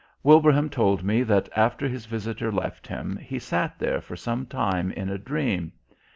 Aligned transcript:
Wilbraham 0.23 0.71
told 0.71 1.03
me 1.03 1.21
that 1.21 1.47
after 1.55 1.87
his 1.87 2.07
Visitor 2.07 2.51
left 2.51 2.87
him 2.87 3.17
he 3.17 3.37
sat 3.37 3.77
there 3.77 4.01
for 4.01 4.15
some 4.15 4.47
time 4.47 4.91
in 4.93 5.09
a 5.09 5.19
dream. 5.19 5.73